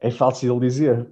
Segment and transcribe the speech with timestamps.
[0.00, 1.10] é fácil dizer.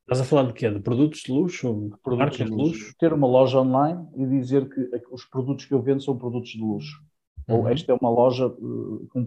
[0.00, 0.70] Estás a falar de quê?
[0.70, 1.90] De produtos de luxo?
[2.02, 2.94] Produtos marcas de luxo.
[2.98, 6.60] Ter uma loja online e dizer que os produtos que eu vendo são produtos de
[6.60, 7.02] luxo.
[7.48, 7.56] Uhum.
[7.56, 9.24] Ou esta é uma loja uh, com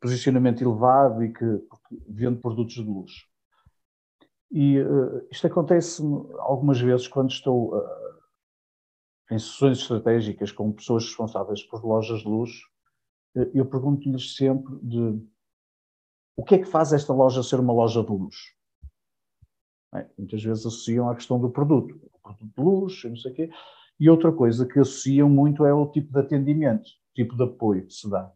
[0.00, 1.44] posicionamento elevado e que
[2.08, 3.26] vende produtos de luxo.
[4.50, 6.02] E uh, isto acontece
[6.40, 7.82] algumas vezes quando estou uh,
[9.30, 12.68] em sessões estratégicas com pessoas responsáveis por lojas de luxo.
[13.54, 15.31] eu pergunto-lhes sempre de
[16.36, 18.52] o que é que faz esta loja ser uma loja de luxo?
[20.16, 23.50] Muitas vezes associam à questão do produto, produto de luxo, não sei o quê.
[24.00, 27.86] E outra coisa que associam muito é o tipo de atendimento, o tipo de apoio
[27.86, 28.32] que se dá,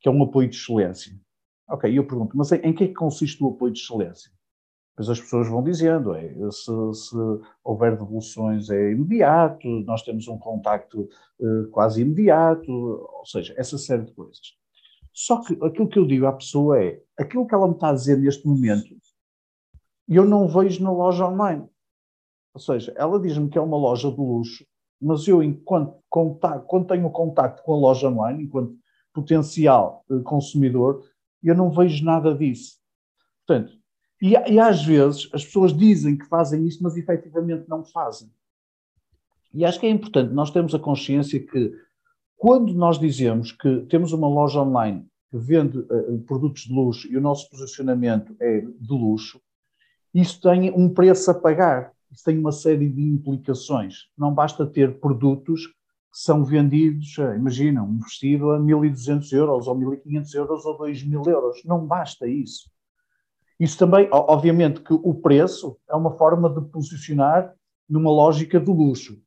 [0.00, 1.18] que é um apoio de excelência.
[1.68, 4.30] Ok, eu pergunto, mas em, que é que consiste o apoio de excelência?
[4.96, 7.16] Pois as pessoas vão dizendo, é, se, se,
[7.62, 14.04] houver devoluções é imediato, nós temos um contacto uh, quase imediato, ou seja, essa série
[14.04, 14.58] de coisas.
[15.20, 17.92] Só que aquilo que eu digo à pessoa é, aquilo que ela me está a
[17.92, 18.96] dizer neste momento,
[20.06, 21.68] eu não vejo na loja online.
[22.54, 24.64] Ou seja, ela diz-me que é uma loja de luxo,
[25.02, 28.78] mas eu, enquanto contato, quando tenho contacto com a loja online, enquanto
[29.12, 31.04] potencial eh, consumidor,
[31.42, 32.78] eu não vejo nada disso.
[33.44, 33.72] Portanto,
[34.22, 38.30] e, e às vezes as pessoas dizem que fazem isso, mas efetivamente não fazem.
[39.52, 41.87] E acho que é importante nós termos a consciência que
[42.38, 47.16] quando nós dizemos que temos uma loja online que vende uh, produtos de luxo e
[47.16, 49.40] o nosso posicionamento é de luxo,
[50.14, 51.92] isso tem um preço a pagar.
[52.10, 54.06] Isso tem uma série de implicações.
[54.16, 55.74] Não basta ter produtos que
[56.12, 61.62] são vendidos, uh, imagina, um vestido a 1.200 euros, ou 1.500 euros, ou 2.000 euros.
[61.64, 62.70] Não basta isso.
[63.58, 67.52] Isso também, obviamente, que o preço é uma forma de posicionar
[67.90, 69.20] numa lógica de luxo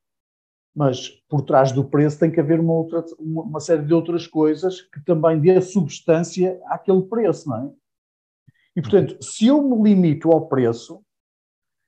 [0.76, 4.82] mas por trás do preço tem que haver uma, outra, uma, série de outras coisas
[4.82, 7.72] que também dê substância àquele preço, não é?
[8.76, 11.04] E, portanto, se eu me limito ao preço,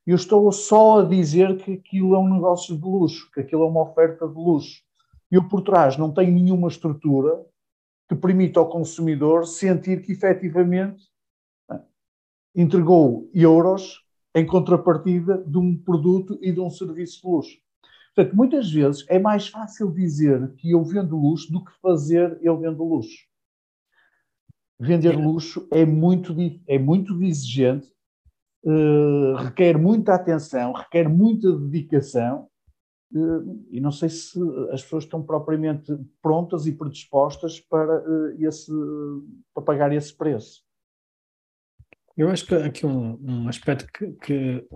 [0.05, 3.67] eu estou só a dizer que aquilo é um negócio de luxo, que aquilo é
[3.67, 4.83] uma oferta de luxo.
[5.31, 7.41] Eu, por trás, não tenho nenhuma estrutura
[8.09, 11.05] que permita ao consumidor sentir que, efetivamente,
[12.53, 14.03] entregou euros
[14.35, 17.62] em contrapartida de um produto e de um serviço de luxo.
[18.15, 22.57] Portanto, muitas vezes é mais fácil dizer que eu vendo luxo do que fazer eu
[22.57, 23.27] vendo luxo.
[24.79, 26.35] Vender luxo é muito,
[26.67, 27.91] é muito exigente,
[28.65, 32.49] uh, requer muita atenção, requer muita dedicação,
[33.13, 34.39] uh, e não sei se
[34.71, 38.71] as pessoas estão propriamente prontas e predispostas para, uh, esse,
[39.53, 40.63] para pagar esse preço.
[42.15, 44.67] Eu acho que aqui um, um aspecto que, que,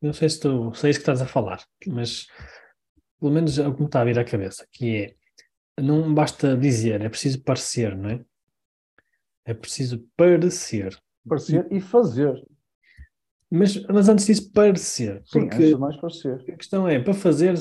[0.00, 2.28] não sei se tu sei isso que estás a falar, mas
[3.24, 4.96] pelo menos é o que me está a vir à cabeça, que
[5.78, 8.20] é, não basta dizer, é preciso parecer, não é?
[9.46, 10.94] É preciso parecer.
[11.26, 12.44] Parecer e fazer.
[13.50, 15.22] Mas, mas antes disso, parecer.
[15.32, 16.44] Porque Sim, antes mais parecer.
[16.52, 17.54] A questão é, para fazer,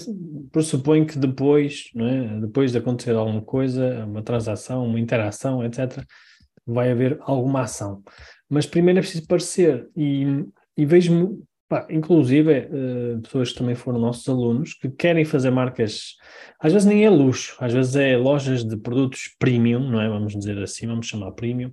[0.51, 2.41] pressupõe que depois, não é?
[2.41, 6.03] depois de acontecer alguma coisa, uma transação, uma interação, etc.,
[6.67, 8.03] vai haver alguma ação.
[8.49, 9.89] Mas primeiro é preciso parecer.
[9.95, 11.41] E, e vejo
[11.89, 16.15] Inclusive, uh, pessoas que também foram nossos alunos que querem fazer marcas,
[16.59, 20.07] às vezes nem é luxo, às vezes é lojas de produtos premium, não é?
[20.09, 21.71] Vamos dizer assim, vamos chamar premium.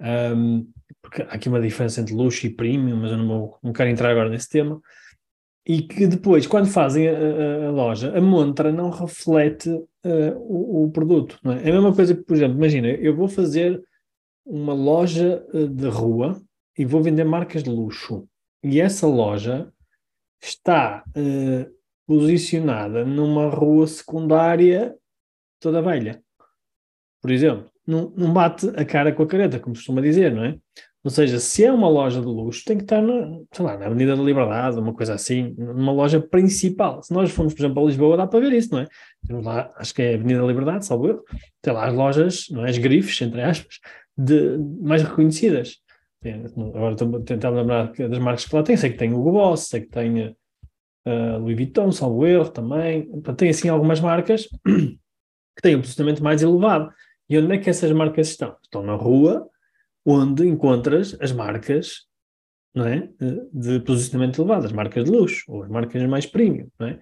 [0.00, 0.66] Um,
[1.00, 3.90] porque há aqui uma diferença entre luxo e premium, mas eu não, vou, não quero
[3.90, 4.80] entrar agora nesse tema.
[5.66, 10.84] E que depois, quando fazem a, a, a loja, a montra não reflete uh, o,
[10.84, 11.38] o, produto.
[11.42, 11.58] Não é?
[11.64, 13.80] é a mesma coisa por exemplo, imagina, eu vou fazer
[14.44, 16.40] uma loja uh, de rua
[16.76, 18.26] e vou vender marcas de luxo
[18.62, 19.72] e essa loja
[20.40, 21.72] está uh,
[22.06, 24.94] posicionada numa rua secundária
[25.60, 26.22] toda velha.
[27.20, 30.58] Por exemplo, não, não bate a cara com a careta, como costuma dizer, não é?
[31.04, 33.86] Ou seja, se é uma loja de luxo, tem que estar na, sei lá, na
[33.86, 37.02] Avenida da Liberdade, uma coisa assim, numa loja principal.
[37.02, 38.86] Se nós formos, por exemplo, a Lisboa, dá para ver isso, não é?
[39.26, 41.24] Temos lá, acho que é a Avenida da Liberdade, salvo eu,
[41.60, 42.70] tem lá as lojas, não é?
[42.70, 43.80] As grifes, entre aspas,
[44.16, 45.78] de, mais reconhecidas.
[46.74, 48.76] Agora estou a tentar lembrar das marcas que lá tem.
[48.76, 53.10] Sei que tem o Boss, sei que tem uh, Louis Vuitton, salvo erro também.
[53.36, 56.92] Tem assim algumas marcas que têm um posicionamento mais elevado.
[57.28, 58.56] E onde é que essas marcas estão?
[58.62, 59.48] Estão na rua,
[60.04, 62.06] onde encontras as marcas
[62.74, 63.08] não é?
[63.52, 66.98] De posicionamento elevado, as marcas de luxo, ou as marcas mais premium, não é?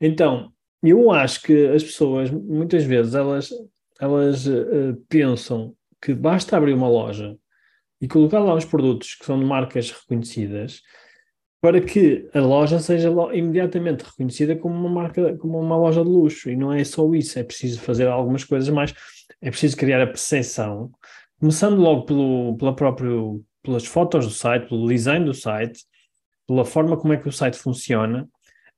[0.00, 0.52] Então,
[0.82, 3.50] eu acho que as pessoas, muitas vezes, elas,
[4.00, 7.36] elas uh, pensam que basta abrir uma loja
[8.02, 10.82] e colocar lá os produtos que são de marcas reconhecidas
[11.60, 16.50] para que a loja seja imediatamente reconhecida como uma marca, como uma loja de luxo.
[16.50, 18.92] E não é só isso, é preciso fazer algumas coisas mais,
[19.40, 20.90] é preciso criar a percepção,
[21.38, 25.84] começando logo pelo, pela próprio, pelas fotos do site, pelo design do site,
[26.48, 28.28] pela forma como é que o site funciona,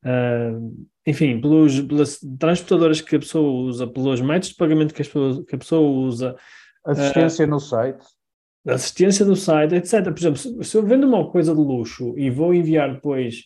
[0.04, 5.04] uh, enfim, pelos, pelas transportadoras que a pessoa usa, pelos métodos de pagamento que a
[5.06, 6.36] pessoa, que a pessoa usa.
[6.84, 8.04] Assistência uh, no site
[8.66, 10.04] assistência do site, etc.
[10.04, 13.44] Por exemplo, se eu vendo uma coisa de luxo e vou enviar depois,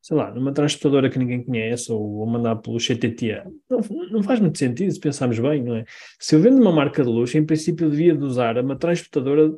[0.00, 3.80] sei lá, numa transportadora que ninguém conhece ou vou mandar pelo CTT, não,
[4.10, 5.84] não faz muito sentido se pensarmos bem, não é?
[6.18, 9.50] Se eu vendo uma marca de luxo, em princípio devia de usar uma transportadora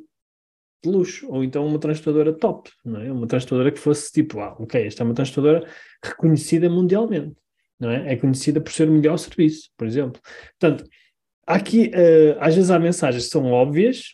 [0.82, 3.12] de luxo ou então uma transportadora top, não é?
[3.12, 5.66] Uma transportadora que fosse tipo, ah, ok, esta é uma transportadora
[6.02, 7.36] reconhecida mundialmente,
[7.78, 8.14] não é?
[8.14, 10.20] É conhecida por ser o melhor serviço, por exemplo.
[10.58, 10.88] Portanto,
[11.46, 14.12] aqui, uh, às vezes há mensagens que são óbvias,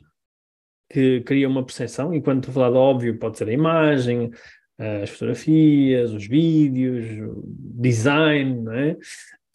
[0.91, 4.31] que cria uma percepção, e quando estou a falar de óbvio, pode ser a imagem,
[4.79, 8.97] as fotografias, os vídeos, o design, não é?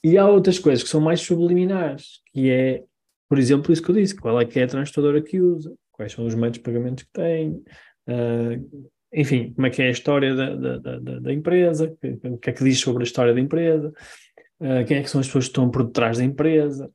[0.04, 2.84] E há outras coisas que são mais subliminares, que é,
[3.30, 6.12] por exemplo, isso que eu disse, qual é que é a transportadora que usa, quais
[6.12, 7.52] são os meios de pagamento que tem,
[8.10, 11.96] uh, enfim, como é que é a história da, da, da, da empresa,
[12.26, 13.94] o que é que diz sobre a história da empresa,
[14.60, 16.92] uh, quem é que são as pessoas que estão por detrás da empresa,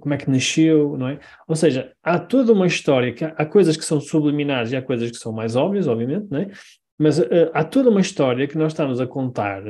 [0.00, 1.20] como é que nasceu, não é?
[1.46, 4.82] Ou seja, há toda uma história, que há, há coisas que são subliminares e há
[4.82, 6.50] coisas que são mais óbvias, obviamente, não é?
[6.98, 9.62] Mas uh, há toda uma história que nós estamos a contar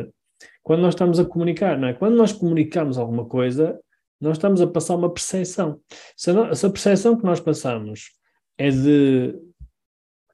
[0.66, 1.94] quando nós estamos a comunicar, não é?
[1.94, 3.78] Quando nós comunicamos alguma coisa,
[4.20, 5.80] nós estamos a passar uma percepção.
[6.16, 8.10] Se a, se a percepção que nós passamos
[8.58, 9.32] é de,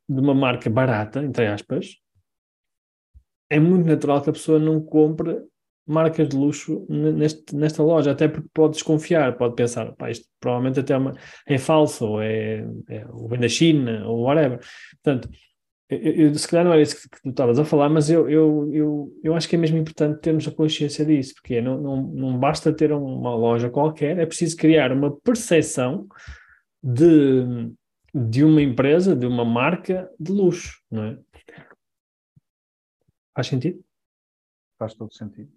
[0.08, 1.96] de uma marca barata, entre aspas,
[3.50, 5.38] é muito natural que a pessoa não compre
[5.86, 10.80] marcas de luxo neste, nesta loja, até porque pode desconfiar, pode pensar, pá, isto provavelmente
[10.80, 11.12] até é, uma,
[11.46, 14.60] é falso, ou é, é ou vem da China, ou whatever.
[15.02, 15.28] Portanto,
[15.88, 18.70] eu, eu, se calhar não era isso que, tu estavas a falar, mas eu, eu,
[18.72, 22.38] eu, eu acho que é mesmo importante termos a consciência disso, porque não, não, não
[22.38, 26.06] basta ter uma loja qualquer, é preciso criar uma percepção
[26.82, 27.72] de,
[28.14, 31.18] de uma empresa, de uma marca de luxo, não é?
[33.34, 33.82] Faz sentido?
[34.78, 35.50] Faz todo sentido.